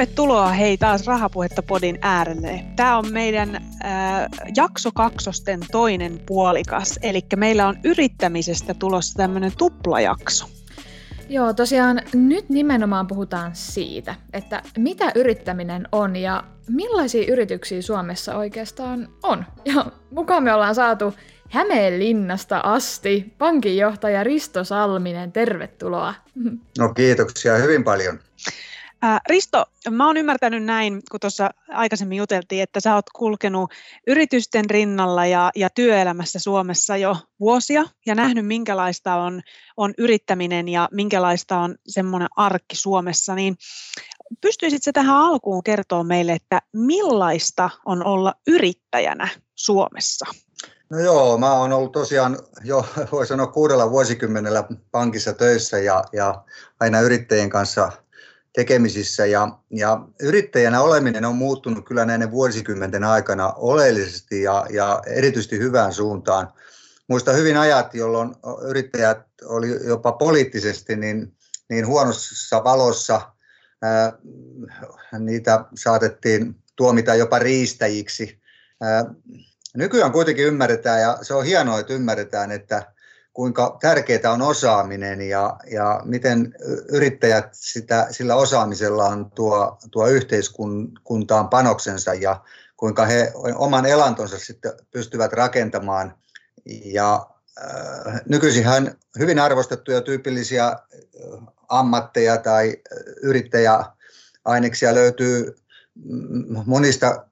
Tervetuloa 0.00 0.48
hei 0.48 0.78
taas 0.78 1.06
Rahapuhetta 1.06 1.62
podin 1.62 1.98
äärelle. 2.02 2.64
Tämä 2.76 2.98
on 2.98 3.12
meidän 3.12 3.56
äh, 3.56 3.62
jakso 4.56 4.90
kaksosten 4.94 5.60
toinen 5.72 6.20
puolikas, 6.26 6.98
eli 7.02 7.20
meillä 7.36 7.66
on 7.66 7.76
yrittämisestä 7.84 8.74
tulossa 8.74 9.14
tämmöinen 9.14 9.52
tuplajakso. 9.58 10.46
Joo, 11.28 11.52
tosiaan 11.52 12.02
nyt 12.14 12.48
nimenomaan 12.48 13.06
puhutaan 13.06 13.50
siitä, 13.54 14.14
että 14.32 14.62
mitä 14.78 15.12
yrittäminen 15.14 15.88
on 15.92 16.16
ja 16.16 16.44
millaisia 16.68 17.32
yrityksiä 17.32 17.82
Suomessa 17.82 18.36
oikeastaan 18.36 19.08
on. 19.22 19.44
Ja 19.64 19.86
mukaan 20.10 20.42
me 20.42 20.54
ollaan 20.54 20.74
saatu 20.74 21.14
Hämeenlinnasta 21.50 22.58
asti 22.58 23.34
pankinjohtaja 23.38 24.24
Risto 24.24 24.64
Salminen, 24.64 25.32
tervetuloa. 25.32 26.14
No 26.78 26.94
kiitoksia 26.94 27.56
hyvin 27.56 27.84
paljon. 27.84 28.18
Ää, 29.02 29.20
Risto, 29.28 29.66
mä 29.90 30.06
oon 30.06 30.16
ymmärtänyt 30.16 30.64
näin, 30.64 31.02
kun 31.10 31.20
tuossa 31.20 31.50
aikaisemmin 31.68 32.18
juteltiin, 32.18 32.62
että 32.62 32.80
sä 32.80 32.94
oot 32.94 33.10
kulkenut 33.16 33.70
yritysten 34.06 34.70
rinnalla 34.70 35.26
ja, 35.26 35.50
ja 35.56 35.70
työelämässä 35.70 36.38
Suomessa 36.38 36.96
jo 36.96 37.16
vuosia 37.40 37.84
ja 38.06 38.14
nähnyt, 38.14 38.46
minkälaista 38.46 39.14
on, 39.14 39.42
on 39.76 39.94
yrittäminen 39.98 40.68
ja 40.68 40.88
minkälaista 40.92 41.58
on 41.58 41.74
semmoinen 41.86 42.28
arkki 42.36 42.76
Suomessa, 42.76 43.34
niin 43.34 43.56
pystyisit 44.40 44.82
sä 44.82 44.92
tähän 44.92 45.16
alkuun 45.16 45.64
kertoa 45.64 46.04
meille, 46.04 46.32
että 46.32 46.62
millaista 46.72 47.70
on 47.86 48.06
olla 48.06 48.34
yrittäjänä 48.46 49.28
Suomessa? 49.54 50.26
No 50.90 50.98
joo, 50.98 51.38
mä 51.38 51.52
oon 51.52 51.72
ollut 51.72 51.92
tosiaan 51.92 52.38
jo, 52.64 52.86
voi 53.12 53.26
sanoa 53.26 53.46
kuudella 53.46 53.90
vuosikymmenellä 53.90 54.64
pankissa 54.90 55.32
töissä 55.32 55.78
ja, 55.78 56.04
ja 56.12 56.44
aina 56.80 57.00
yrittäjien 57.00 57.50
kanssa 57.50 57.92
tekemisissä 58.52 59.26
ja, 59.26 59.58
ja 59.70 60.06
yrittäjänä 60.20 60.80
oleminen 60.80 61.24
on 61.24 61.36
muuttunut 61.36 61.86
kyllä 61.86 62.04
näiden 62.04 62.30
vuosikymmenten 62.30 63.04
aikana 63.04 63.52
oleellisesti 63.52 64.42
ja, 64.42 64.66
ja 64.70 65.02
erityisesti 65.06 65.58
hyvään 65.58 65.92
suuntaan. 65.92 66.52
Muista 67.08 67.32
hyvin 67.32 67.56
ajat, 67.56 67.94
jolloin 67.94 68.34
yrittäjät 68.68 69.18
oli 69.44 69.86
jopa 69.86 70.12
poliittisesti 70.12 70.96
niin, 70.96 71.36
niin 71.70 71.86
huonossa 71.86 72.64
valossa. 72.64 73.20
Ää, 73.82 74.12
niitä 75.18 75.64
saatettiin 75.74 76.56
tuomita 76.76 77.14
jopa 77.14 77.38
riistäjiksi. 77.38 78.40
Ää, 78.80 79.04
nykyään 79.76 80.12
kuitenkin 80.12 80.46
ymmärretään, 80.46 81.00
ja 81.00 81.18
se 81.22 81.34
on 81.34 81.44
hienoa, 81.44 81.80
että 81.80 81.92
ymmärretään, 81.92 82.52
että 82.52 82.92
kuinka 83.40 83.78
tärkeää 83.80 84.32
on 84.32 84.42
osaaminen 84.42 85.20
ja, 85.20 85.56
ja 85.70 86.00
miten 86.04 86.54
yrittäjät 86.88 87.48
sitä, 87.52 88.06
sillä 88.10 88.34
osaamisellaan 88.34 89.30
tuo, 89.30 89.78
tuo 89.90 90.06
yhteiskuntaan 90.06 91.48
panoksensa 91.48 92.14
ja 92.14 92.40
kuinka 92.76 93.06
he 93.06 93.32
oman 93.54 93.86
elantonsa 93.86 94.38
sitten 94.38 94.72
pystyvät 94.90 95.32
rakentamaan. 95.32 96.14
Ja 96.84 97.26
äh, 97.62 98.20
nykyisinhän 98.28 98.94
hyvin 99.18 99.38
arvostettuja 99.38 100.00
tyypillisiä 100.00 100.76
ammatteja 101.68 102.36
tai 102.36 102.76
yrittäjäaineksia 103.22 104.94
löytyy 104.94 105.56
monista 106.66 107.26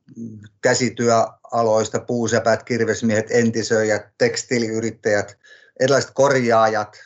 käsityöaloista, 0.61 2.01
puusepät, 2.01 2.63
kirvesmiehet, 2.63 3.27
entisöijät, 3.31 4.07
tekstiiliyrittäjät, 4.19 5.39
erilaiset 5.81 6.11
korjaajat, 6.15 6.97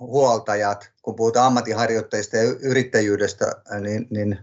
huoltajat, 0.00 0.90
kun 1.02 1.16
puhutaan 1.16 1.46
ammattiharjoittajista 1.46 2.36
ja 2.36 2.42
yrittäjyydestä, 2.42 3.52
niin, 3.80 4.06
niin 4.10 4.38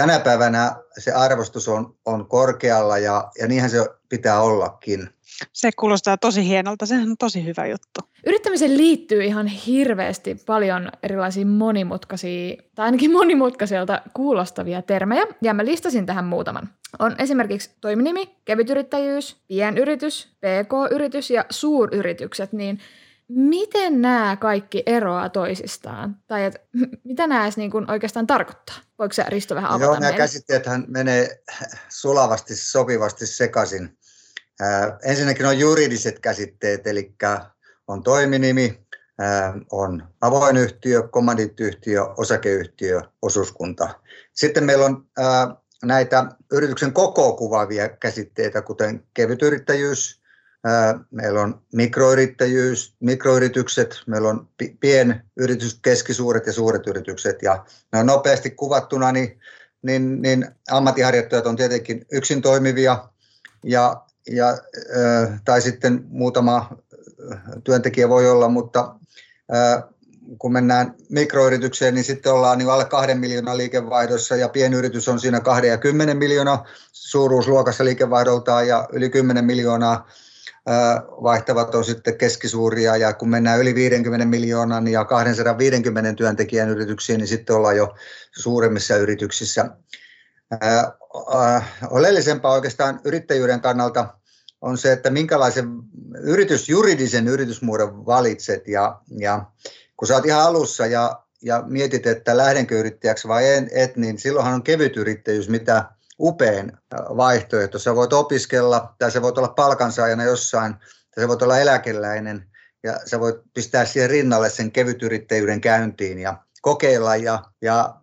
tänä 0.00 0.20
päivänä 0.20 0.76
se 0.98 1.12
arvostus 1.12 1.68
on, 1.68 1.94
on 2.06 2.28
korkealla 2.28 2.98
ja, 2.98 3.30
ja 3.40 3.48
niinhän 3.48 3.70
se 3.70 3.78
pitää 4.08 4.40
ollakin. 4.40 5.08
Se 5.52 5.70
kuulostaa 5.76 6.16
tosi 6.18 6.48
hienolta, 6.48 6.86
sehän 6.86 7.10
on 7.10 7.16
tosi 7.18 7.44
hyvä 7.44 7.66
juttu. 7.66 8.00
Yrittämiseen 8.26 8.76
liittyy 8.76 9.24
ihan 9.24 9.46
hirveästi 9.46 10.34
paljon 10.46 10.90
erilaisia 11.02 11.46
monimutkaisia, 11.46 12.56
tai 12.74 12.84
ainakin 12.84 13.12
monimutkaiselta 13.12 14.02
kuulostavia 14.14 14.82
termejä, 14.82 15.26
ja 15.42 15.54
mä 15.54 15.64
listasin 15.64 16.06
tähän 16.06 16.24
muutaman. 16.24 16.68
On 16.98 17.14
esimerkiksi 17.18 17.70
toiminimi, 17.80 18.36
kevytyrittäjyys, 18.44 19.36
pienyritys, 19.48 20.28
pk-yritys 20.38 21.30
ja 21.30 21.44
suuryritykset, 21.50 22.52
niin 22.52 22.80
miten 23.30 24.02
nämä 24.02 24.36
kaikki 24.40 24.82
eroaa 24.86 25.28
toisistaan? 25.28 26.16
Tai 26.26 26.44
et, 26.44 26.60
mitä 27.04 27.26
nämä 27.26 27.42
edes 27.42 27.56
niin 27.56 27.70
kuin 27.70 27.90
oikeastaan 27.90 28.26
tarkoittaa? 28.26 28.76
Voiko 28.98 29.12
se 29.12 29.24
Risto 29.28 29.54
vähän 29.54 29.70
avata 29.70 29.84
Joo, 29.84 29.92
nämä 29.94 30.00
meille? 30.00 30.16
käsitteethän 30.16 30.84
menee 30.88 31.42
sulavasti, 31.88 32.56
sopivasti 32.56 33.26
sekaisin. 33.26 33.98
Äh, 34.62 34.98
ensinnäkin 35.04 35.46
on 35.46 35.58
juridiset 35.58 36.18
käsitteet, 36.18 36.86
eli 36.86 37.14
on 37.88 38.02
toiminimi, 38.02 38.86
äh, 39.22 39.54
on 39.72 40.08
avoin 40.20 40.56
yhtiö, 40.56 41.08
kommandiittiyhtiö, 41.08 42.04
osakeyhtiö, 42.16 43.00
osuuskunta. 43.22 43.88
Sitten 44.32 44.64
meillä 44.64 44.84
on 44.84 45.06
äh, 45.18 45.56
näitä 45.84 46.26
yrityksen 46.52 46.92
koko 46.92 47.32
kuvaavia 47.32 47.88
käsitteitä, 47.88 48.62
kuten 48.62 49.04
kevytyrittäjyys, 49.14 50.19
meillä 51.10 51.40
on 51.40 51.62
mikroyrittäjyys, 51.72 52.94
mikroyritykset, 53.00 54.02
meillä 54.06 54.28
on 54.28 54.48
pienyritykset, 54.80 55.78
keskisuuret 55.82 56.46
ja 56.46 56.52
suuret 56.52 56.86
yritykset. 56.86 57.42
Ja 57.42 57.64
nämä 57.92 58.04
nopeasti 58.04 58.50
kuvattuna, 58.50 59.12
niin, 59.12 59.40
niin, 59.82 60.22
niin 60.22 60.48
ammattiharjoittajat 60.70 61.46
on 61.46 61.56
tietenkin 61.56 62.06
yksin 62.12 62.42
toimivia, 62.42 63.08
ja, 63.64 64.02
ja, 64.30 64.58
tai 65.44 65.62
sitten 65.62 66.04
muutama 66.08 66.76
työntekijä 67.64 68.08
voi 68.08 68.30
olla, 68.30 68.48
mutta 68.48 68.94
kun 70.38 70.52
mennään 70.52 70.94
mikroyritykseen, 71.08 71.94
niin 71.94 72.04
sitten 72.04 72.32
ollaan 72.32 72.58
niin 72.58 72.70
alle 72.70 72.84
kahden 72.84 73.18
miljoonan 73.18 73.56
liikevaihdossa 73.56 74.36
ja 74.36 74.48
pienyritys 74.48 75.08
on 75.08 75.20
siinä 75.20 75.40
20 75.40 76.14
miljoonaa 76.14 76.66
suuruusluokassa 76.92 77.84
liikevaihdoltaan 77.84 78.68
ja 78.68 78.88
yli 78.92 79.10
10 79.10 79.44
miljoonaa 79.44 80.08
vaihtavat 81.22 81.74
on 81.74 81.84
sitten 81.84 82.18
keskisuuria 82.18 82.96
ja 82.96 83.12
kun 83.12 83.28
mennään 83.28 83.60
yli 83.60 83.74
50 83.74 84.26
miljoonan 84.26 84.88
ja 84.88 85.04
250 85.04 86.12
työntekijän 86.12 86.68
yrityksiin, 86.68 87.18
niin 87.18 87.28
sitten 87.28 87.56
ollaan 87.56 87.76
jo 87.76 87.94
suuremmissa 88.38 88.96
yrityksissä. 88.96 89.70
Oleellisempaa 91.90 92.52
oikeastaan 92.52 93.00
yrittäjyyden 93.04 93.60
kannalta 93.60 94.14
on 94.60 94.78
se, 94.78 94.92
että 94.92 95.10
minkälaisen 95.10 95.68
yritys, 96.22 96.68
juridisen 96.68 97.28
yritysmuodon 97.28 98.06
valitset 98.06 98.68
ja, 98.68 99.00
ja 99.18 99.44
kun 99.96 100.08
sä 100.08 100.14
oot 100.14 100.26
ihan 100.26 100.42
alussa 100.42 100.86
ja, 100.86 101.22
ja 101.42 101.62
mietit, 101.66 102.06
että 102.06 102.36
lähdenkö 102.36 102.78
yrittäjäksi 102.78 103.28
vai 103.28 103.54
en, 103.54 103.68
et, 103.72 103.96
niin 103.96 104.18
silloinhan 104.18 104.54
on 104.54 104.62
kevyt 104.62 104.96
yrittäjyys 104.96 105.48
mitä 105.48 105.84
upein 106.20 106.72
vaihtoehto. 107.16 107.78
Sä 107.78 107.94
voit 107.94 108.12
opiskella 108.12 108.94
tai 108.98 109.10
sä 109.10 109.22
voit 109.22 109.38
olla 109.38 109.48
palkansaajana 109.48 110.24
jossain 110.24 110.74
tai 111.14 111.24
sä 111.24 111.28
voit 111.28 111.42
olla 111.42 111.58
eläkeläinen 111.58 112.50
ja 112.82 113.00
sä 113.06 113.20
voit 113.20 113.36
pistää 113.54 113.84
siihen 113.84 114.10
rinnalle 114.10 114.50
sen 114.50 114.72
kevytyrittäjyyden 114.72 115.60
käyntiin 115.60 116.18
ja 116.18 116.36
kokeilla 116.62 117.16
ja, 117.16 117.44
ja 117.62 117.94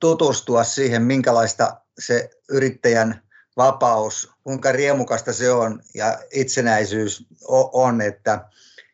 tutustua 0.00 0.64
siihen, 0.64 1.02
minkälaista 1.02 1.76
se 1.98 2.30
yrittäjän 2.48 3.22
vapaus, 3.56 4.30
kuinka 4.44 4.72
riemukasta 4.72 5.32
se 5.32 5.50
on 5.50 5.82
ja 5.94 6.18
itsenäisyys 6.30 7.26
on, 7.72 8.00
että 8.00 8.44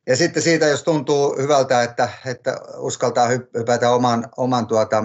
ja 0.06 0.17
sitten 0.17 0.43
siitä, 0.43 0.67
jos 0.67 0.82
tuntuu 0.82 1.37
hyvältä, 1.37 1.82
että, 1.82 2.08
että 2.26 2.60
uskaltaa 2.76 3.28
hypätä 3.58 3.90
oman, 3.90 4.28
oman 4.37 4.67
tuota, 4.67 5.05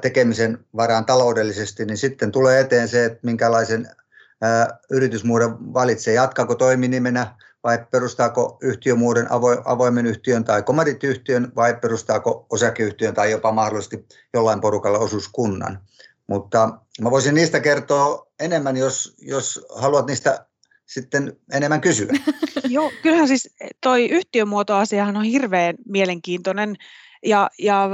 tekemisen 0.00 0.58
varaan 0.76 1.06
taloudellisesti, 1.06 1.84
niin 1.84 1.98
sitten 1.98 2.32
tulee 2.32 2.60
eteen 2.60 2.88
se, 2.88 3.04
että 3.04 3.18
minkälaisen 3.22 3.88
yritysmuodon 4.90 5.74
valitsee. 5.74 6.14
Jatkaako 6.14 6.54
toiminimenä 6.54 7.34
vai 7.64 7.78
perustaako 7.90 8.58
yhtiömuodon 8.62 9.26
avoimen 9.64 10.06
yhtiön 10.06 10.44
tai 10.44 10.62
komadittiyhtiön 10.62 11.52
vai 11.56 11.74
perustaako 11.74 12.46
osakeyhtiön 12.50 13.14
tai 13.14 13.30
jopa 13.30 13.52
mahdollisesti 13.52 14.06
jollain 14.34 14.60
porukalla 14.60 14.98
osuuskunnan. 14.98 15.80
Mutta 16.26 16.78
mä 17.00 17.10
voisin 17.10 17.34
niistä 17.34 17.60
kertoa 17.60 18.26
enemmän, 18.40 18.76
jos, 18.76 19.14
jos 19.18 19.66
haluat 19.74 20.06
niistä 20.06 20.46
sitten 20.86 21.36
enemmän 21.52 21.80
kysyä. 21.80 22.12
Joo, 22.68 22.92
kyllähän 23.02 23.28
siis 23.28 23.50
toi 23.80 24.08
yhtiömuotoasiahan 24.10 25.16
on 25.16 25.24
hirveän 25.24 25.74
mielenkiintoinen 25.86 26.76
ja, 27.24 27.50
ja 27.58 27.88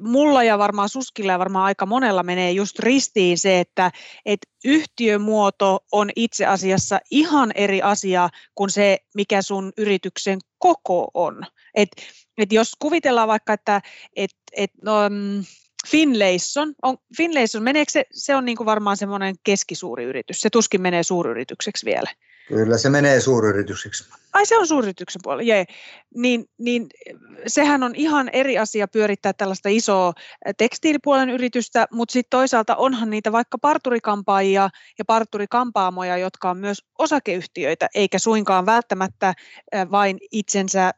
mulla 0.00 0.44
ja 0.44 0.58
varmaan 0.58 0.88
Suskilla 0.88 1.32
ja 1.32 1.38
varmaan 1.38 1.64
aika 1.64 1.86
monella 1.86 2.22
menee 2.22 2.52
just 2.52 2.78
ristiin 2.78 3.38
se, 3.38 3.60
että 3.60 3.92
et 4.26 4.40
yhtiömuoto 4.64 5.84
on 5.92 6.10
itse 6.16 6.46
asiassa 6.46 7.00
ihan 7.10 7.52
eri 7.54 7.82
asia 7.82 8.28
kuin 8.54 8.70
se, 8.70 8.98
mikä 9.14 9.42
sun 9.42 9.72
yrityksen 9.78 10.38
koko 10.58 11.10
on. 11.14 11.42
Et, 11.74 11.88
et 12.38 12.52
jos 12.52 12.72
kuvitellaan 12.78 13.28
vaikka, 13.28 13.52
että 13.52 13.82
et, 14.16 14.30
et, 14.52 14.70
no, 14.82 15.08
mm, 15.08 15.44
Finlayson, 15.86 16.74
on, 16.82 16.96
Finlayson 17.16 17.62
meneekö 17.62 17.92
se, 17.92 18.04
se 18.12 18.34
on 18.34 18.44
niin 18.44 18.56
kuin 18.56 18.66
varmaan 18.66 18.96
semmoinen 18.96 19.34
keskisuuri 19.44 20.04
yritys, 20.04 20.40
se 20.40 20.50
tuskin 20.50 20.82
menee 20.82 21.02
suuryritykseksi 21.02 21.86
vielä. 21.86 22.10
Kyllä 22.48 22.78
se 22.78 22.90
menee 22.90 23.20
suuryritykseksi. 23.20 24.04
Ai 24.32 24.46
se 24.46 24.58
on 24.58 24.66
suuryrityksen 24.66 25.20
puolella, 25.22 25.42
jee. 25.42 25.64
Niin, 26.14 26.44
niin 26.58 26.86
sehän 27.46 27.82
on 27.82 27.94
ihan 27.94 28.28
eri 28.32 28.58
asia 28.58 28.88
pyörittää 28.88 29.32
tällaista 29.32 29.68
isoa 29.68 30.12
tekstiilipuolen 30.56 31.30
yritystä, 31.30 31.86
mutta 31.92 32.12
sitten 32.12 32.30
toisaalta 32.30 32.76
onhan 32.76 33.10
niitä 33.10 33.32
vaikka 33.32 33.58
parturikampaajia 33.58 34.70
ja 34.98 35.04
parturikampaamoja, 35.04 36.16
jotka 36.16 36.50
on 36.50 36.58
myös 36.58 36.84
osakeyhtiöitä, 36.98 37.88
eikä 37.94 38.18
suinkaan 38.18 38.66
välttämättä 38.66 39.34
vain 39.90 40.18
itsensä 40.32 40.92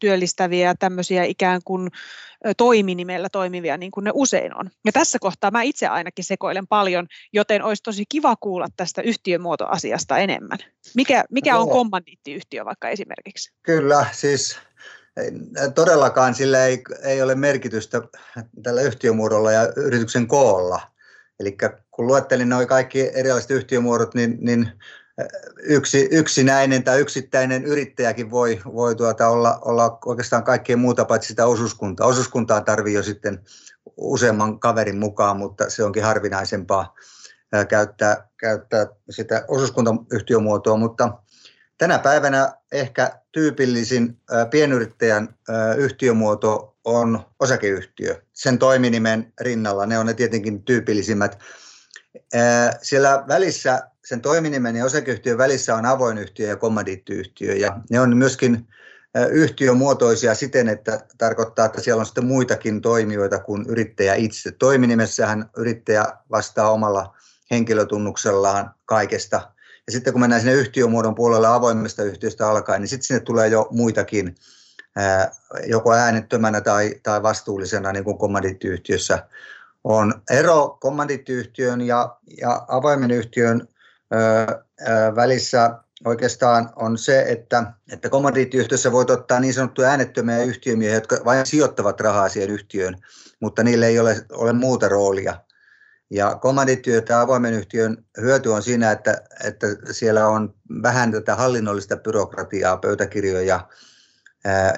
työllistäviä 0.00 0.74
tämmöisiä 0.78 1.24
ikään 1.24 1.60
kuin 1.64 1.88
toiminimellä 2.56 3.28
toimivia, 3.28 3.76
niin 3.76 3.90
kuin 3.90 4.04
ne 4.04 4.10
usein 4.14 4.56
on. 4.56 4.70
Ja 4.84 4.92
tässä 4.92 5.18
kohtaa 5.18 5.50
mä 5.50 5.62
itse 5.62 5.86
ainakin 5.86 6.24
sekoilen 6.24 6.66
paljon, 6.66 7.06
joten 7.32 7.62
olisi 7.62 7.82
tosi 7.82 8.04
kiva 8.08 8.36
kuulla 8.36 8.66
tästä 8.76 9.02
yhtiömuotoasiasta 9.02 10.18
enemmän. 10.18 10.58
Mikä, 10.94 11.24
mikä 11.30 11.58
on 11.58 11.68
kommandiittiyhtiö 12.34 12.64
vaikka 12.64 12.88
esimerkiksi? 12.88 13.52
Kyllä, 13.62 14.06
siis 14.12 14.58
todellakaan 15.74 16.34
sillä 16.34 16.66
ei, 16.66 16.82
ei 17.02 17.22
ole 17.22 17.34
merkitystä 17.34 18.02
tällä 18.62 18.82
yhtiömuodolla 18.82 19.52
ja 19.52 19.72
yrityksen 19.76 20.26
koolla. 20.26 20.80
Eli 21.40 21.56
kun 21.90 22.06
luettelin 22.06 22.48
nuo 22.48 22.66
kaikki 22.66 23.10
erilaiset 23.14 23.50
yhtiömuodot, 23.50 24.14
niin, 24.14 24.38
niin 24.40 24.72
yksi, 25.62 26.08
yksinäinen 26.10 26.84
tai 26.84 27.00
yksittäinen 27.00 27.64
yrittäjäkin 27.64 28.30
voi, 28.30 28.60
voi 28.64 28.96
tuota 28.96 29.28
olla, 29.28 29.58
olla 29.64 29.98
oikeastaan 30.06 30.44
kaikkea 30.44 30.76
muuta 30.76 31.04
paitsi 31.04 31.28
sitä 31.28 31.46
osuuskuntaa. 31.46 32.06
Osuuskuntaa 32.06 32.60
tarvii 32.60 32.94
jo 32.94 33.02
sitten 33.02 33.40
useamman 33.96 34.60
kaverin 34.60 34.98
mukaan, 34.98 35.36
mutta 35.36 35.70
se 35.70 35.84
onkin 35.84 36.02
harvinaisempaa 36.02 36.94
käyttää, 37.68 38.28
käyttää 38.36 38.86
sitä 39.10 39.44
osuuskuntayhtiömuotoa, 39.48 40.76
mutta 40.76 41.23
tänä 41.78 41.98
päivänä 41.98 42.54
ehkä 42.72 43.10
tyypillisin 43.32 44.20
pienyrittäjän 44.50 45.34
yhtiömuoto 45.76 46.76
on 46.84 47.20
osakeyhtiö. 47.40 48.22
Sen 48.32 48.58
toiminimen 48.58 49.32
rinnalla, 49.40 49.86
ne 49.86 49.98
on 49.98 50.06
ne 50.06 50.14
tietenkin 50.14 50.62
tyypillisimmät. 50.62 51.38
Siellä 52.82 53.24
välissä, 53.28 53.82
sen 54.04 54.20
toiminimen 54.20 54.76
ja 54.76 54.84
osakeyhtiön 54.84 55.38
välissä 55.38 55.74
on 55.74 55.86
avoin 55.86 56.18
yhtiö 56.18 56.48
ja 56.48 56.56
kommodiittiyhtiö 56.56 57.54
ja 57.54 57.80
ne 57.90 58.00
on 58.00 58.16
myöskin 58.16 58.68
yhtiömuotoisia 59.30 60.34
siten, 60.34 60.68
että 60.68 61.00
tarkoittaa, 61.18 61.66
että 61.66 61.80
siellä 61.80 62.00
on 62.00 62.06
sitten 62.06 62.26
muitakin 62.26 62.80
toimijoita 62.80 63.38
kuin 63.38 63.64
yrittäjä 63.68 64.14
itse. 64.14 64.52
Toiminimessähän 64.52 65.50
yrittäjä 65.56 66.06
vastaa 66.30 66.70
omalla 66.70 67.16
henkilötunnuksellaan 67.50 68.74
kaikesta. 68.84 69.53
Ja 69.86 69.92
sitten 69.92 70.12
kun 70.12 70.20
mennään 70.20 70.42
sinne 70.42 70.54
yhtiömuodon 70.54 71.14
puolelle 71.14 71.48
avoimesta 71.48 72.02
yhtiöstä 72.02 72.48
alkaen, 72.48 72.80
niin 72.80 72.88
sitten 72.88 73.06
sinne 73.06 73.20
tulee 73.20 73.48
jo 73.48 73.68
muitakin, 73.70 74.34
joko 75.66 75.92
äänettömänä 75.92 76.60
tai, 76.60 76.94
tai 77.02 77.22
vastuullisena, 77.22 77.92
niin 77.92 78.04
kuin 78.04 78.18
kommandiittiyhtiössä 78.18 79.26
on. 79.84 80.22
Ero 80.30 80.78
kommandiittiyhtiön 80.80 81.80
ja, 81.80 82.16
ja 82.40 82.64
avoimen 82.68 83.10
yhtiön 83.10 83.68
ö, 84.14 84.16
ö, 84.80 85.16
välissä 85.16 85.78
oikeastaan 86.04 86.70
on 86.76 86.98
se, 86.98 87.24
että, 87.28 87.72
että 87.92 88.08
kommandiittiyhtiössä 88.08 88.92
voit 88.92 89.10
ottaa 89.10 89.40
niin 89.40 89.54
sanottuja 89.54 89.88
äänettömiä 89.88 90.42
yhtiömiehiä, 90.42 90.94
jotka 90.94 91.16
vain 91.24 91.46
sijoittavat 91.46 92.00
rahaa 92.00 92.28
siihen 92.28 92.50
yhtiöön, 92.50 92.96
mutta 93.40 93.62
niille 93.62 93.86
ei 93.86 93.98
ole, 93.98 94.26
ole 94.32 94.52
muuta 94.52 94.88
roolia. 94.88 95.40
Ja 96.10 96.34
kommandiittiyhtiö 96.34 97.16
ja 97.16 97.20
avoimen 97.20 97.54
yhtiön 97.54 98.04
hyöty 98.20 98.48
on 98.48 98.62
siinä, 98.62 98.90
että, 98.90 99.22
että 99.44 99.66
siellä 99.90 100.28
on 100.28 100.54
vähän 100.82 101.12
tätä 101.12 101.34
hallinnollista 101.34 101.96
byrokratiaa, 101.96 102.76
pöytäkirjoja 102.76 103.42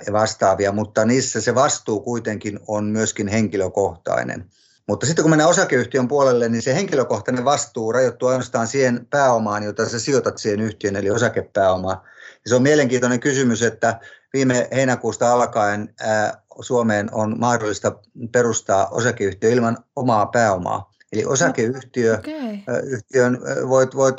ja 0.07 0.13
vastaavia, 0.13 0.73
mutta 0.73 1.05
niissä 1.05 1.41
se 1.41 1.55
vastuu 1.55 2.01
kuitenkin 2.01 2.61
on 2.69 2.85
myöskin 2.85 3.29
henkilökohtainen. 3.29 4.51
Mutta 4.89 5.07
sitten 5.07 5.23
kun 5.23 5.31
mennään 5.31 5.51
osakeyhtiön 5.51 6.09
puolelle, 6.09 6.49
niin 6.49 6.63
se 6.63 6.75
henkilökohtainen 6.75 7.45
vastuu 7.45 7.93
rajoittuu 7.93 8.29
ainoastaan 8.29 8.67
siihen 8.67 9.07
pääomaan, 9.11 9.63
jota 9.63 9.89
sä 9.89 9.99
sijoitat 9.99 10.39
siihen 10.39 10.61
yhtiön, 10.61 10.97
eli 10.97 11.11
osakepääomaan. 11.11 12.01
Ja 12.33 12.49
se 12.49 12.55
on 12.55 12.63
mielenkiintoinen 12.63 13.21
kysymys, 13.21 13.63
että 13.63 14.01
viime 14.33 14.69
heinäkuusta 14.73 15.33
alkaen 15.33 15.95
ää, 16.01 16.43
Suomeen 16.61 17.15
on 17.15 17.41
mahdollista 17.41 17.99
perustaa 18.33 18.89
osakeyhtiö 18.89 19.51
ilman 19.51 19.77
omaa 19.97 20.27
pääomaa. 20.27 20.96
Eli 21.13 21.25
osakeyhtiö, 21.25 22.15
okay. 22.19 22.83
yhtiön 22.87 23.41
voit, 23.69 23.97
voit 23.97 24.17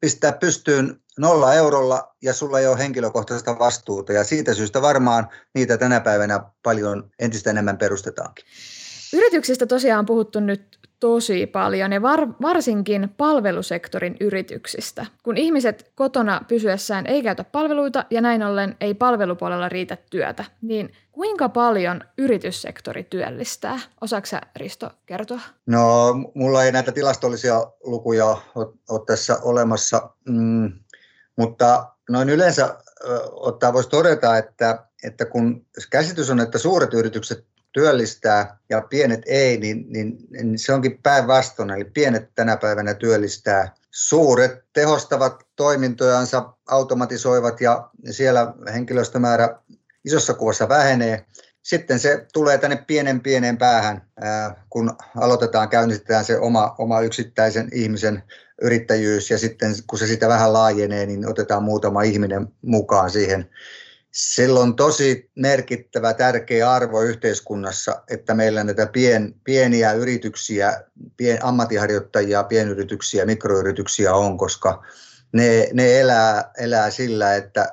pistää 0.00 0.32
pystyyn 0.32 1.00
nolla 1.18 1.54
eurolla 1.54 2.14
ja 2.22 2.34
sulla 2.34 2.60
ei 2.60 2.66
ole 2.66 2.78
henkilökohtaista 2.78 3.58
vastuuta 3.58 4.12
ja 4.12 4.24
siitä 4.24 4.54
syystä 4.54 4.82
varmaan 4.82 5.28
niitä 5.54 5.76
tänä 5.76 6.00
päivänä 6.00 6.40
paljon 6.62 7.10
entistä 7.18 7.50
enemmän 7.50 7.78
perustetaankin. 7.78 8.44
Yrityksistä 9.12 9.66
tosiaan 9.66 9.98
on 9.98 10.06
puhuttu 10.06 10.40
nyt 10.40 10.78
tosi 11.00 11.46
paljon 11.46 11.92
ja 11.92 12.02
var, 12.02 12.28
varsinkin 12.42 13.14
palvelusektorin 13.16 14.16
yrityksistä. 14.20 15.06
Kun 15.22 15.36
ihmiset 15.36 15.92
kotona 15.94 16.40
pysyessään 16.48 17.06
ei 17.06 17.22
käytä 17.22 17.44
palveluita 17.44 18.04
ja 18.10 18.20
näin 18.20 18.42
ollen 18.42 18.76
ei 18.80 18.94
palvelupuolella 18.94 19.68
riitä 19.68 19.98
työtä, 20.10 20.44
niin 20.62 20.92
kuinka 21.12 21.48
paljon 21.48 22.00
yrityssektori 22.18 23.04
työllistää? 23.04 23.80
Osaatko 24.00 24.36
Risto 24.56 24.90
kertoa? 25.06 25.40
No, 25.66 26.14
mulla 26.34 26.64
ei 26.64 26.72
näitä 26.72 26.92
tilastollisia 26.92 27.60
lukuja 27.84 28.36
ole 28.88 29.04
tässä 29.06 29.38
olemassa, 29.42 30.10
mm, 30.28 30.72
mutta 31.36 31.86
noin 32.08 32.28
yleensä 32.28 32.76
ottaa 33.30 33.72
voisi 33.72 33.88
todeta, 33.88 34.36
että, 34.36 34.84
että 35.04 35.24
kun 35.24 35.66
käsitys 35.90 36.30
on, 36.30 36.40
että 36.40 36.58
suuret 36.58 36.94
yritykset 36.94 37.46
työllistää 37.72 38.58
ja 38.70 38.80
pienet 38.80 39.22
ei, 39.26 39.56
niin, 39.56 39.84
niin, 39.88 40.18
niin 40.30 40.58
se 40.58 40.72
onkin 40.72 40.98
päinvastoin. 41.02 41.70
Eli 41.70 41.84
pienet 41.84 42.30
tänä 42.34 42.56
päivänä 42.56 42.94
työllistää. 42.94 43.74
Suuret 43.90 44.52
tehostavat 44.72 45.46
toimintojansa, 45.56 46.52
automatisoivat 46.68 47.60
ja 47.60 47.90
siellä 48.10 48.54
henkilöstömäärä 48.72 49.58
isossa 50.04 50.34
kuvassa 50.34 50.68
vähenee. 50.68 51.24
Sitten 51.62 51.98
se 51.98 52.26
tulee 52.32 52.58
tänne 52.58 52.84
pienen 52.86 53.20
pienen 53.20 53.58
päähän, 53.58 54.02
kun 54.70 54.96
aloitetaan, 55.16 55.68
käynnistetään 55.68 56.24
se 56.24 56.38
oma, 56.38 56.74
oma 56.78 57.00
yksittäisen 57.00 57.68
ihmisen 57.72 58.22
yrittäjyys 58.62 59.30
ja 59.30 59.38
sitten 59.38 59.74
kun 59.86 59.98
se 59.98 60.06
sitä 60.06 60.28
vähän 60.28 60.52
laajenee, 60.52 61.06
niin 61.06 61.28
otetaan 61.28 61.62
muutama 61.62 62.02
ihminen 62.02 62.48
mukaan 62.62 63.10
siihen 63.10 63.50
sillä 64.12 64.60
on 64.60 64.76
tosi 64.76 65.30
merkittävä, 65.34 66.14
tärkeä 66.14 66.72
arvo 66.72 67.02
yhteiskunnassa, 67.02 68.02
että 68.10 68.34
meillä 68.34 68.64
näitä 68.64 68.86
pien, 68.86 69.34
pieniä 69.44 69.92
yrityksiä, 69.92 70.82
pien, 71.16 71.44
ammattiharjoittajia, 71.44 72.42
pienyrityksiä, 72.42 73.26
mikroyrityksiä 73.26 74.14
on, 74.14 74.38
koska 74.38 74.82
ne, 75.32 75.68
ne 75.72 76.00
elää, 76.00 76.50
elää 76.58 76.90
sillä, 76.90 77.34
että, 77.34 77.72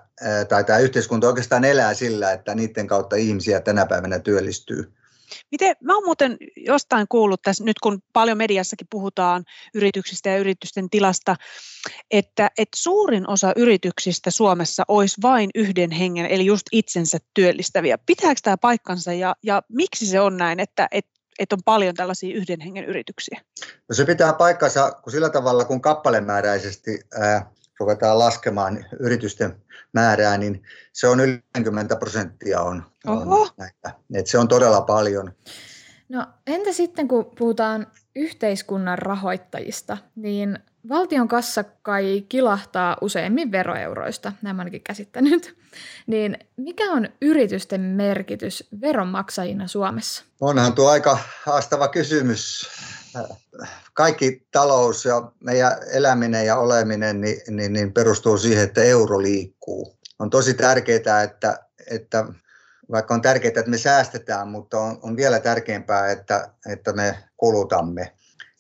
tai 0.50 0.64
tämä 0.64 0.80
yhteiskunta 0.80 1.28
oikeastaan 1.28 1.66
elää 1.66 1.94
sillä, 1.94 2.32
että 2.32 2.56
niiden 2.56 2.88
kautta 2.88 3.16
ihmisiä 3.16 3.60
tänä 3.60 3.86
päivänä 3.86 4.20
työllistyy. 4.20 4.92
Miten, 5.52 5.76
mä 5.84 5.96
oon 5.96 6.06
muuten 6.06 6.38
jostain 6.56 7.06
kuullut 7.10 7.42
tässä, 7.42 7.64
nyt 7.64 7.80
kun 7.80 8.00
paljon 8.14 8.38
mediassakin 8.38 8.88
puhutaan 8.92 9.44
yrityksistä 9.74 10.30
ja 10.30 10.38
yritysten 10.38 10.90
tilasta, 10.90 11.36
että, 12.12 12.52
että 12.58 12.78
suurin 12.78 13.30
osa 13.30 13.54
yrityksistä 13.56 14.32
Suomessa 14.32 14.84
olisi 14.88 15.22
vain 15.22 15.50
yhden 15.56 15.92
hengen, 15.92 16.26
eli 16.26 16.46
just 16.46 16.64
itsensä 16.72 17.18
työllistäviä. 17.34 17.98
Pitääkö 18.06 18.40
tämä 18.44 18.58
paikkansa 18.58 19.14
ja, 19.14 19.36
ja 19.44 19.62
miksi 19.70 20.06
se 20.06 20.20
on 20.20 20.38
näin, 20.38 20.60
että, 20.60 20.88
että 20.92 21.16
että 21.40 21.56
on 21.56 21.64
paljon 21.66 21.96
tällaisia 21.96 22.36
yhden 22.36 22.62
hengen 22.62 22.86
yrityksiä? 22.86 23.42
No 23.90 23.96
se 23.96 24.06
pitää 24.06 24.34
paikkansa 24.34 24.92
kun 24.92 25.12
sillä 25.12 25.30
tavalla, 25.30 25.66
kun 25.66 25.82
kappalemääräisesti 25.82 27.00
ää, 27.20 27.52
ruvetaan 27.80 28.20
laskemaan 28.20 28.86
yritysten 29.00 29.64
määrää, 29.94 30.38
niin 30.38 30.64
se 30.94 31.08
on 31.08 31.20
yli 31.20 31.44
40 31.56 31.96
prosenttia 31.96 32.62
on, 32.62 32.84
on 33.08 33.50
näitä. 33.58 33.92
Et 34.14 34.28
se 34.28 34.38
on 34.38 34.48
todella 34.48 34.82
paljon. 34.82 35.34
No 36.10 36.28
entä 36.48 36.74
sitten, 36.74 37.08
kun 37.08 37.32
puhutaan 37.38 37.88
yhteiskunnan 38.16 38.98
rahoittajista, 38.98 39.98
niin 40.16 40.60
valtion 40.90 41.28
kassa 41.28 41.64
kai 41.64 42.26
kilahtaa 42.30 42.98
useimmin 43.02 43.52
veroeuroista, 43.52 44.34
näin 44.42 44.60
ainakin 44.60 44.82
käsittänyt. 44.82 45.56
Niin 46.08 46.38
mikä 46.58 46.92
on 46.92 47.10
yritysten 47.22 47.82
merkitys 47.82 48.70
veronmaksajina 48.82 49.68
Suomessa? 49.68 50.24
Onhan 50.42 50.74
tuo 50.74 50.90
aika 50.90 51.18
haastava 51.44 51.88
kysymys. 51.88 52.70
Kaikki 53.94 54.48
talous 54.52 55.06
ja 55.06 55.32
meidän 55.40 55.72
eläminen 55.92 56.46
ja 56.46 56.58
oleminen 56.58 57.22
niin, 57.22 57.42
niin, 57.50 57.74
niin 57.74 57.94
perustuu 57.94 58.38
siihen, 58.38 58.64
että 58.64 58.84
euro 58.84 59.22
liikkuu. 59.22 59.98
On 60.20 60.30
tosi 60.30 60.54
tärkeää, 60.54 61.24
että, 61.24 61.60
että 61.92 62.26
vaikka 62.92 63.14
on 63.14 63.22
tärkeää, 63.22 63.50
että 63.50 63.72
me 63.72 63.78
säästetään, 63.78 64.48
mutta 64.48 64.80
on, 64.80 65.00
on 65.02 65.16
vielä 65.16 65.40
tärkeämpää, 65.40 66.12
että, 66.12 66.50
että 66.66 66.94
me 66.94 67.24
kulutamme. 67.38 68.12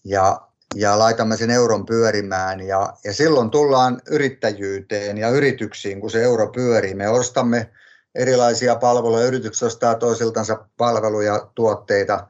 Ja 0.03 0.41
ja 0.75 0.99
laitamme 0.99 1.37
sen 1.37 1.49
euron 1.49 1.85
pyörimään 1.85 2.59
ja, 2.59 2.93
ja 3.03 3.13
silloin 3.13 3.49
tullaan 3.49 4.01
yrittäjyyteen 4.09 5.17
ja 5.17 5.29
yrityksiin, 5.29 6.01
kun 6.01 6.11
se 6.11 6.23
euro 6.23 6.47
pyörii. 6.47 6.95
Me 6.95 7.09
ostamme 7.09 7.69
erilaisia 8.15 8.75
palveluja, 8.75 9.25
yritykset 9.25 9.63
ostaa 9.63 9.95
toisiltansa 9.95 10.65
palveluja, 10.77 11.47
tuotteita. 11.55 12.27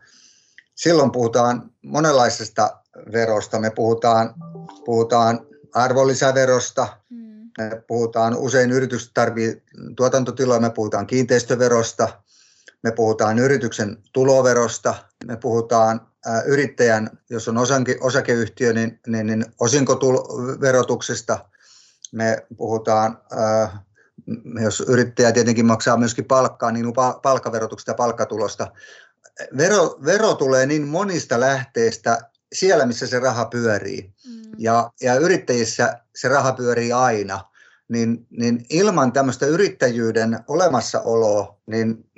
Silloin 0.75 1.11
puhutaan 1.11 1.71
monenlaisesta 1.81 2.77
verosta. 3.11 3.59
Me 3.59 3.69
puhutaan, 3.69 4.33
puhutaan 4.85 5.47
arvonlisäverosta, 5.73 6.87
mm. 7.09 7.49
me 7.57 7.83
puhutaan 7.87 8.37
usein 8.37 8.71
yritykset 8.71 9.11
tarvii 9.13 9.63
tuotantotiloja, 9.95 10.59
me 10.59 10.69
puhutaan 10.69 11.07
kiinteistöverosta, 11.07 12.21
me 12.83 12.91
puhutaan 12.91 13.39
yrityksen 13.39 13.97
tuloverosta, 14.13 14.95
me 15.25 15.37
puhutaan 15.37 16.07
yrittäjän, 16.45 17.09
jos 17.29 17.47
on 17.47 17.57
osanke, 17.57 17.97
osakeyhtiö, 18.01 18.73
niin, 18.73 18.99
niin, 19.07 19.27
niin 19.27 19.45
osinkoverotuksesta 19.59 21.45
me 22.11 22.45
puhutaan, 22.57 23.17
jos 24.63 24.79
yrittäjä 24.79 25.31
tietenkin 25.31 25.65
maksaa 25.65 25.97
myöskin 25.97 26.25
palkkaa, 26.25 26.71
niin 26.71 26.93
palkkaverotuksesta 27.21 27.91
ja 27.91 27.95
palkkatulosta. 27.95 28.71
Vero, 29.57 29.97
vero 30.05 30.33
tulee 30.33 30.65
niin 30.65 30.87
monista 30.87 31.39
lähteistä 31.39 32.19
siellä, 32.53 32.85
missä 32.85 33.07
se 33.07 33.19
raha 33.19 33.45
pyörii. 33.45 34.13
Mm. 34.27 34.51
Ja, 34.57 34.91
ja 35.01 35.15
yrittäjissä 35.15 35.99
se 36.15 36.27
raha 36.27 36.51
pyörii 36.53 36.91
aina. 36.91 37.39
Niin, 37.87 38.27
niin 38.29 38.65
ilman 38.69 39.11
tämmöistä 39.11 39.45
yrittäjyyden 39.45 40.39
olemassaoloa, 40.47 41.59
niin 41.67 42.09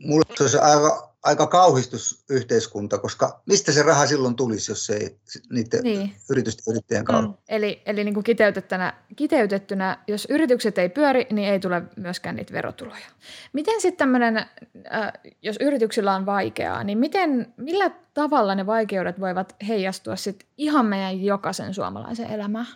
mulla 0.00 0.34
olisi 0.40 0.58
aivan 0.58 1.11
aika 1.22 1.46
kauhistusyhteiskunta, 1.46 2.98
koska 2.98 3.40
mistä 3.46 3.72
se 3.72 3.82
raha 3.82 4.06
silloin 4.06 4.36
tulisi, 4.36 4.72
jos 4.72 4.86
se 4.86 4.94
ei 4.94 5.18
niiden 5.50 5.82
niin. 5.82 6.14
yritysten 6.30 6.72
yrittäjien 6.72 7.04
kautta. 7.04 7.28
Mm. 7.30 7.36
Eli, 7.48 7.82
eli 7.86 8.04
niin 8.04 8.14
kuin 8.14 8.24
kiteytettynä, 8.24 8.94
kiteytettynä, 9.16 9.98
jos 10.08 10.26
yritykset 10.30 10.78
ei 10.78 10.88
pyöri, 10.88 11.26
niin 11.32 11.48
ei 11.48 11.60
tule 11.60 11.82
myöskään 11.96 12.36
niitä 12.36 12.52
verotuloja. 12.52 13.06
Miten 13.52 13.80
sitten 13.80 13.98
tämmöinen, 13.98 14.36
äh, 14.36 15.12
jos 15.42 15.56
yrityksillä 15.60 16.14
on 16.14 16.26
vaikeaa, 16.26 16.84
niin 16.84 16.98
miten, 16.98 17.54
millä 17.56 17.90
tavalla 18.14 18.54
ne 18.54 18.66
vaikeudet 18.66 19.20
voivat 19.20 19.56
heijastua 19.68 20.16
sitten 20.16 20.48
ihan 20.56 20.86
meidän 20.86 21.22
jokaisen 21.22 21.74
suomalaisen 21.74 22.30
elämään? 22.30 22.66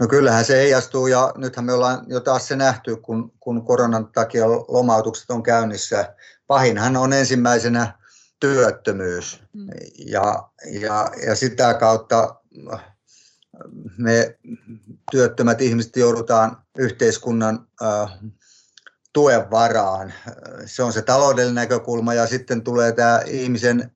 No 0.00 0.08
kyllähän 0.08 0.44
se 0.44 0.56
heijastuu 0.56 1.06
ja 1.06 1.32
nythän 1.36 1.64
me 1.64 1.72
ollaan 1.72 2.04
jo 2.08 2.20
taas 2.20 2.48
se 2.48 2.56
nähty, 2.56 2.96
kun, 2.96 3.32
kun 3.40 3.64
koronan 3.64 4.08
takia 4.12 4.48
lomautukset 4.48 5.30
on 5.30 5.42
käynnissä. 5.42 6.14
Pahinhan 6.46 6.96
on 6.96 7.12
ensimmäisenä 7.12 7.98
työttömyys 8.40 9.42
mm. 9.52 9.68
ja, 10.06 10.48
ja, 10.70 11.10
ja 11.26 11.34
sitä 11.34 11.74
kautta 11.74 12.40
me 13.98 14.38
työttömät 15.10 15.60
ihmiset 15.60 15.96
joudutaan 15.96 16.56
yhteiskunnan 16.78 17.68
äh, 17.82 18.18
tuen 19.12 19.50
varaan. 19.50 20.12
Se 20.66 20.82
on 20.82 20.92
se 20.92 21.02
taloudellinen 21.02 21.54
näkökulma 21.54 22.14
ja 22.14 22.26
sitten 22.26 22.62
tulee 22.62 22.92
tämä 22.92 23.22
ihmisen, 23.26 23.90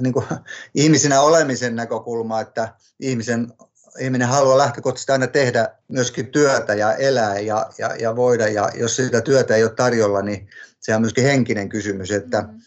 niin 0.00 0.12
kuin, 0.12 0.26
ihmisenä 0.74 1.20
olemisen 1.20 1.76
näkökulma, 1.76 2.40
että 2.40 2.74
ihmisen 3.00 3.52
ihminen 3.98 4.28
haluaa 4.28 4.58
lähtökohtaisesti 4.58 5.12
aina 5.12 5.26
tehdä 5.26 5.68
myöskin 5.88 6.26
työtä 6.26 6.74
ja 6.74 6.94
elää 6.94 7.38
ja, 7.38 7.70
ja, 7.78 7.96
ja 7.96 8.16
voida. 8.16 8.48
Ja 8.48 8.70
jos 8.74 8.96
sitä 8.96 9.20
työtä 9.20 9.56
ei 9.56 9.64
ole 9.64 9.74
tarjolla, 9.74 10.22
niin 10.22 10.48
se 10.80 10.94
on 10.94 11.00
myöskin 11.00 11.24
henkinen 11.24 11.68
kysymys. 11.68 12.10
Että 12.10 12.40
mm-hmm. 12.40 12.60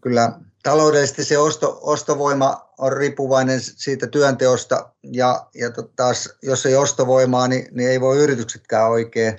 Kyllä 0.00 0.32
taloudellisesti 0.62 1.24
se 1.24 1.38
osto, 1.38 1.78
ostovoima 1.82 2.72
on 2.78 2.92
riippuvainen 2.92 3.60
siitä 3.60 4.06
työnteosta 4.06 4.92
ja, 5.02 5.46
ja 5.54 5.70
taas 5.96 6.28
jos 6.42 6.66
ei 6.66 6.76
ostovoimaa, 6.76 7.48
niin, 7.48 7.68
niin 7.70 7.90
ei 7.90 8.00
voi 8.00 8.18
yrityksetkään 8.18 8.90
oikein. 8.90 9.38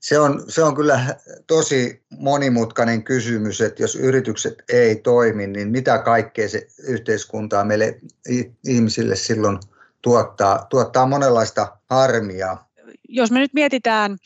Se 0.00 0.18
on, 0.18 0.44
se 0.48 0.62
on 0.62 0.74
kyllä 0.74 1.16
tosi 1.46 2.02
monimutkainen 2.18 3.04
kysymys, 3.04 3.60
että 3.60 3.82
jos 3.82 3.96
yritykset 3.96 4.54
ei 4.68 4.96
toimi, 4.96 5.46
niin 5.46 5.68
mitä 5.68 5.98
kaikkea 5.98 6.48
se 6.48 6.66
yhteiskuntaa 6.78 7.64
meille 7.64 7.98
ihmisille 8.64 9.16
silloin– 9.16 9.58
tuottaa, 10.02 10.66
tuottaa 10.70 11.06
monenlaista 11.06 11.76
harmia. 11.90 12.56
Jos 13.08 13.30
me 13.30 13.38
nyt 13.38 13.52
mietitään, 13.54 14.16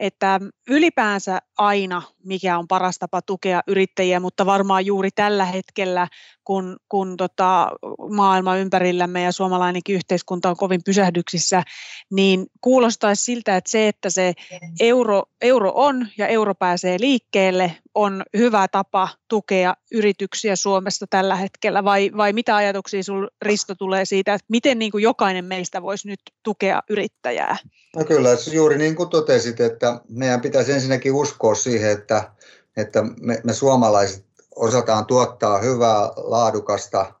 että 0.00 0.40
ylipäänsä 0.68 1.38
aina 1.58 2.02
mikä 2.24 2.58
on 2.58 2.68
paras 2.68 2.98
tapa 2.98 3.22
tukea 3.22 3.60
yrittäjiä, 3.66 4.20
mutta 4.20 4.46
varmaan 4.46 4.86
juuri 4.86 5.10
tällä 5.10 5.44
hetkellä, 5.44 6.08
kun, 6.44 6.76
kun 6.88 7.16
tota, 7.16 7.70
maailma 8.10 8.56
ympärillämme 8.56 9.22
ja 9.22 9.32
suomalainenkin 9.32 9.94
yhteiskunta 9.94 10.50
on 10.50 10.56
kovin 10.56 10.80
pysähdyksissä, 10.84 11.62
niin 12.10 12.46
kuulostaisi 12.60 13.24
siltä, 13.24 13.56
että 13.56 13.70
se, 13.70 13.88
että 13.88 14.10
se 14.10 14.32
euro, 14.80 15.22
euro 15.40 15.72
on 15.74 16.08
ja 16.18 16.26
euro 16.26 16.54
pääsee 16.54 16.96
liikkeelle, 17.00 17.76
on 17.94 18.22
hyvä 18.36 18.68
tapa 18.68 19.08
tukea 19.28 19.74
yrityksiä 19.92 20.56
Suomessa 20.56 21.06
tällä 21.10 21.36
hetkellä, 21.36 21.84
vai, 21.84 22.10
vai 22.16 22.32
mitä 22.32 22.56
ajatuksia 22.56 23.02
sinulla 23.02 23.28
Risto 23.42 23.74
tulee 23.74 24.04
siitä, 24.04 24.34
että 24.34 24.46
miten 24.48 24.78
niin 24.78 24.90
kuin 24.92 25.02
jokainen 25.02 25.44
meistä 25.44 25.82
voisi 25.82 26.08
nyt 26.08 26.20
tukea 26.42 26.82
yrittäjää? 26.90 27.56
No 27.96 28.04
kyllä, 28.04 28.28
juuri 28.52 28.78
niin 28.78 28.96
kuin 28.96 29.08
totesit, 29.08 29.60
että 29.60 29.89
meidän 30.08 30.40
pitäisi 30.40 30.72
ensinnäkin 30.72 31.12
uskoa 31.12 31.54
siihen, 31.54 31.90
että, 31.90 32.30
että 32.76 33.02
me, 33.20 33.40
me 33.44 33.52
suomalaiset 33.52 34.24
osataan 34.56 35.06
tuottaa 35.06 35.58
hyvää, 35.58 36.10
laadukasta 36.16 37.14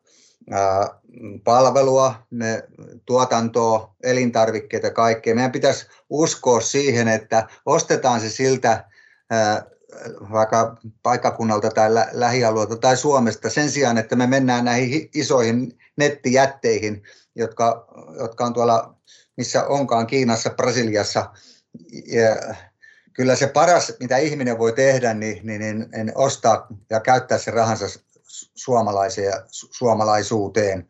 ää, 0.50 0.88
palvelua, 1.44 2.14
me, 2.30 2.62
tuotantoa, 3.06 3.94
elintarvikkeita, 4.02 4.90
kaikkea. 4.90 5.34
Meidän 5.34 5.52
pitäisi 5.52 5.86
uskoa 6.10 6.60
siihen, 6.60 7.08
että 7.08 7.48
ostetaan 7.66 8.20
se 8.20 8.30
siltä 8.30 8.84
ää, 9.30 9.66
vaikka 10.32 10.76
paikkakunnalta 11.02 11.70
tai 11.70 11.94
lä- 11.94 12.08
lähialueelta 12.12 12.76
tai 12.76 12.96
Suomesta 12.96 13.50
sen 13.50 13.70
sijaan, 13.70 13.98
että 13.98 14.16
me 14.16 14.26
mennään 14.26 14.64
näihin 14.64 15.08
isoihin 15.14 15.78
nettijätteihin, 15.96 17.02
jotka, 17.34 17.86
jotka 18.18 18.44
on 18.44 18.52
tuolla 18.52 18.94
missä 19.40 19.66
onkaan 19.66 20.06
Kiinassa, 20.06 20.50
Brasiliassa. 20.50 21.30
Ja 22.06 22.54
kyllä 23.12 23.36
se 23.36 23.46
paras, 23.46 23.92
mitä 24.00 24.16
ihminen 24.16 24.58
voi 24.58 24.72
tehdä, 24.72 25.14
niin, 25.14 25.40
niin, 25.42 25.60
niin, 25.60 25.88
niin 25.92 26.12
ostaa 26.14 26.66
ja 26.90 27.00
käyttää 27.00 27.38
sen 27.38 27.54
rahansa 27.54 27.86
suomalaiseen 28.54 29.32
suomalaisuuteen. 29.50 30.88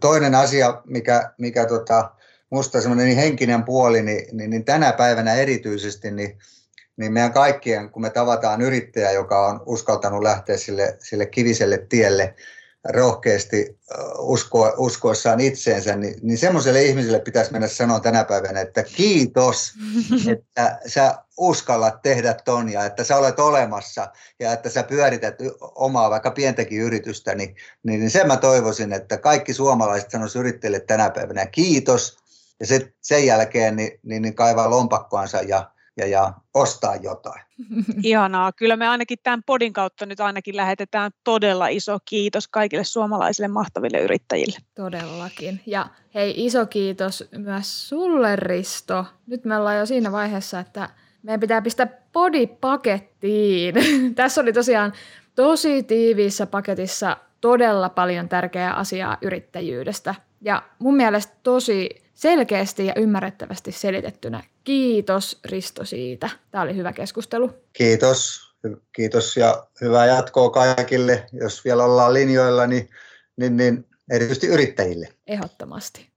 Toinen 0.00 0.34
asia, 0.34 0.82
mikä, 0.84 1.30
mikä 1.38 1.66
tota, 1.66 2.10
musta 2.50 2.80
semmoinen 2.80 3.06
niin 3.06 3.18
henkinen 3.18 3.64
puoli, 3.64 4.02
niin, 4.02 4.36
niin, 4.36 4.50
niin 4.50 4.64
tänä 4.64 4.92
päivänä 4.92 5.34
erityisesti, 5.34 6.10
niin, 6.10 6.38
niin 6.96 7.12
meidän 7.12 7.32
kaikkien, 7.32 7.90
kun 7.90 8.02
me 8.02 8.10
tavataan 8.10 8.62
yrittäjä, 8.62 9.10
joka 9.10 9.46
on 9.46 9.60
uskaltanut 9.66 10.22
lähteä 10.22 10.56
sille, 10.56 10.96
sille 11.02 11.26
kiviselle 11.26 11.86
tielle, 11.88 12.34
rohkeasti 12.88 13.78
usko, 14.18 14.74
uskoissaan 14.76 15.40
itseensä, 15.40 15.96
niin, 15.96 16.14
niin 16.22 16.38
semmoiselle 16.38 16.82
ihmiselle 16.82 17.20
pitäisi 17.20 17.52
mennä 17.52 17.68
sanoa 17.68 18.00
tänä 18.00 18.24
päivänä, 18.24 18.60
että 18.60 18.82
kiitos, 18.82 19.72
että 20.32 20.78
sä 20.86 21.18
uskallat 21.36 22.02
tehdä 22.02 22.34
ton 22.44 22.72
ja 22.72 22.84
että 22.84 23.04
sä 23.04 23.16
olet 23.16 23.38
olemassa 23.38 24.08
ja 24.40 24.52
että 24.52 24.70
sä 24.70 24.82
pyörität 24.82 25.34
omaa 25.60 26.10
vaikka 26.10 26.30
pientäkin 26.30 26.80
yritystä, 26.80 27.34
niin, 27.34 27.56
niin, 27.82 28.00
niin 28.00 28.10
sen 28.10 28.26
mä 28.26 28.36
toivoisin, 28.36 28.92
että 28.92 29.16
kaikki 29.16 29.54
suomalaiset 29.54 30.10
sanoisivat 30.10 30.40
yrittäjille 30.40 30.80
tänä 30.80 31.10
päivänä 31.10 31.46
kiitos 31.46 32.16
ja 32.60 32.66
se, 32.66 32.92
sen 33.00 33.26
jälkeen 33.26 33.76
niin, 33.76 34.00
niin, 34.02 34.22
niin 34.22 34.34
kaivaa 34.34 34.70
lompakkoansa 34.70 35.42
ja, 35.42 35.70
ja, 35.96 36.06
ja 36.06 36.32
ostaa 36.54 36.96
jotain. 36.96 37.42
Ihanaa. 38.02 38.52
Kyllä 38.52 38.76
me 38.76 38.88
ainakin 38.88 39.18
tämän 39.22 39.42
podin 39.46 39.72
kautta 39.72 40.06
nyt 40.06 40.20
ainakin 40.20 40.56
lähetetään 40.56 41.10
todella 41.24 41.68
iso 41.68 41.98
kiitos 42.04 42.48
kaikille 42.48 42.84
suomalaisille 42.84 43.48
mahtaville 43.48 43.98
yrittäjille. 43.98 44.58
Todellakin. 44.74 45.60
Ja 45.66 45.88
hei, 46.14 46.34
iso 46.36 46.66
kiitos 46.66 47.28
myös 47.36 47.88
sulle 47.88 48.36
Risto. 48.36 49.04
Nyt 49.26 49.44
me 49.44 49.56
ollaan 49.56 49.78
jo 49.78 49.86
siinä 49.86 50.12
vaiheessa, 50.12 50.60
että 50.60 50.90
meidän 51.22 51.40
pitää 51.40 51.62
pistää 51.62 51.86
podi 52.12 52.46
pakettiin. 52.46 53.74
Tässä 54.14 54.40
oli 54.40 54.52
tosiaan 54.52 54.92
tosi 55.34 55.82
tiiviissä 55.82 56.46
paketissa 56.46 57.16
todella 57.40 57.88
paljon 57.88 58.28
tärkeää 58.28 58.74
asiaa 58.74 59.18
yrittäjyydestä. 59.22 60.14
Ja 60.40 60.62
mun 60.78 60.96
mielestä 60.96 61.36
tosi 61.42 62.05
selkeästi 62.16 62.86
ja 62.86 62.92
ymmärrettävästi 62.96 63.72
selitettynä. 63.72 64.42
Kiitos 64.64 65.40
Risto 65.44 65.84
siitä. 65.84 66.30
Tämä 66.50 66.62
oli 66.62 66.76
hyvä 66.76 66.92
keskustelu. 66.92 67.50
Kiitos. 67.72 68.46
Kiitos 68.92 69.36
ja 69.36 69.66
hyvää 69.80 70.06
jatkoa 70.06 70.50
kaikille. 70.50 71.26
Jos 71.32 71.64
vielä 71.64 71.84
ollaan 71.84 72.14
linjoilla, 72.14 72.66
niin, 72.66 72.88
niin, 73.36 73.56
niin 73.56 73.86
erityisesti 74.10 74.46
yrittäjille. 74.46 75.08
Ehdottomasti. 75.26 76.08